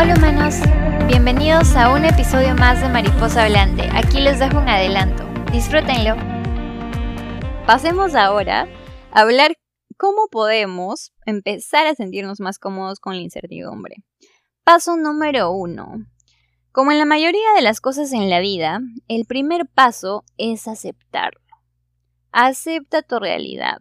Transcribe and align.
Hola 0.00 0.14
humanos, 0.14 0.54
bienvenidos 1.08 1.74
a 1.74 1.92
un 1.92 2.04
episodio 2.04 2.54
más 2.54 2.80
de 2.80 2.88
Mariposa 2.88 3.42
Hablante. 3.42 3.88
Aquí 3.92 4.20
les 4.20 4.38
dejo 4.38 4.58
un 4.58 4.68
adelanto. 4.68 5.24
Disfrútenlo. 5.50 6.14
Pasemos 7.66 8.14
ahora 8.14 8.68
a 9.10 9.20
hablar 9.20 9.56
cómo 9.96 10.28
podemos 10.30 11.10
empezar 11.26 11.88
a 11.88 11.96
sentirnos 11.96 12.38
más 12.38 12.60
cómodos 12.60 13.00
con 13.00 13.16
la 13.16 13.22
incertidumbre. 13.22 13.96
Paso 14.62 14.96
número 14.96 15.50
uno. 15.50 16.06
Como 16.70 16.92
en 16.92 16.98
la 16.98 17.04
mayoría 17.04 17.52
de 17.56 17.62
las 17.62 17.80
cosas 17.80 18.12
en 18.12 18.30
la 18.30 18.38
vida, 18.38 18.78
el 19.08 19.24
primer 19.24 19.66
paso 19.66 20.22
es 20.36 20.68
aceptarlo. 20.68 21.40
Acepta 22.30 23.02
tu 23.02 23.18
realidad. 23.18 23.78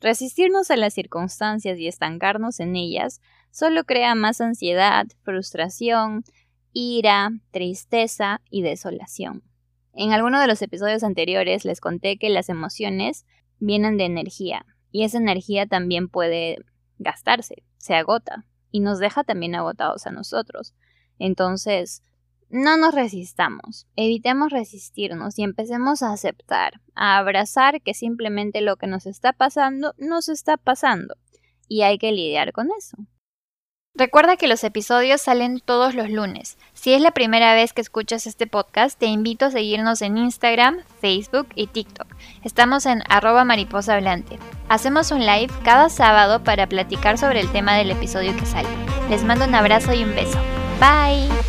Resistirnos 0.00 0.72
a 0.72 0.76
las 0.76 0.94
circunstancias 0.94 1.78
y 1.78 1.86
estancarnos 1.86 2.58
en 2.58 2.74
ellas 2.74 3.20
solo 3.54 3.84
crea 3.84 4.16
más 4.16 4.40
ansiedad, 4.40 5.06
frustración, 5.22 6.24
ira, 6.72 7.30
tristeza 7.52 8.40
y 8.50 8.62
desolación. 8.62 9.44
En 9.92 10.10
alguno 10.10 10.40
de 10.40 10.48
los 10.48 10.60
episodios 10.60 11.04
anteriores 11.04 11.64
les 11.64 11.80
conté 11.80 12.18
que 12.18 12.30
las 12.30 12.48
emociones 12.48 13.24
vienen 13.60 13.96
de 13.96 14.06
energía 14.06 14.66
y 14.90 15.04
esa 15.04 15.18
energía 15.18 15.66
también 15.66 16.08
puede 16.08 16.56
gastarse, 16.98 17.62
se 17.78 17.94
agota 17.94 18.44
y 18.72 18.80
nos 18.80 18.98
deja 18.98 19.22
también 19.22 19.54
agotados 19.54 20.08
a 20.08 20.10
nosotros. 20.10 20.74
Entonces, 21.20 22.02
no 22.50 22.76
nos 22.76 22.92
resistamos, 22.92 23.86
evitemos 23.94 24.50
resistirnos 24.50 25.38
y 25.38 25.44
empecemos 25.44 26.02
a 26.02 26.12
aceptar, 26.12 26.80
a 26.96 27.18
abrazar 27.18 27.82
que 27.82 27.94
simplemente 27.94 28.62
lo 28.62 28.74
que 28.74 28.88
nos 28.88 29.06
está 29.06 29.32
pasando 29.32 29.94
nos 29.96 30.28
está 30.28 30.56
pasando 30.56 31.14
y 31.68 31.82
hay 31.82 31.98
que 31.98 32.10
lidiar 32.10 32.52
con 32.52 32.70
eso. 32.76 32.96
Recuerda 33.96 34.36
que 34.36 34.48
los 34.48 34.64
episodios 34.64 35.20
salen 35.20 35.60
todos 35.60 35.94
los 35.94 36.10
lunes. 36.10 36.58
Si 36.72 36.92
es 36.92 37.00
la 37.00 37.12
primera 37.12 37.54
vez 37.54 37.72
que 37.72 37.80
escuchas 37.80 38.26
este 38.26 38.48
podcast, 38.48 38.98
te 38.98 39.06
invito 39.06 39.46
a 39.46 39.52
seguirnos 39.52 40.02
en 40.02 40.18
Instagram, 40.18 40.80
Facebook 41.00 41.46
y 41.54 41.68
TikTok. 41.68 42.08
Estamos 42.42 42.86
en 42.86 43.02
arroba 43.08 43.44
mariposa. 43.44 44.00
Hacemos 44.68 45.12
un 45.12 45.20
live 45.20 45.52
cada 45.62 45.90
sábado 45.90 46.42
para 46.42 46.68
platicar 46.68 47.18
sobre 47.18 47.38
el 47.38 47.52
tema 47.52 47.76
del 47.76 47.92
episodio 47.92 48.36
que 48.36 48.46
sale. 48.46 48.68
Les 49.10 49.22
mando 49.22 49.44
un 49.44 49.54
abrazo 49.54 49.92
y 49.92 50.02
un 50.02 50.12
beso. 50.16 50.38
Bye. 50.80 51.43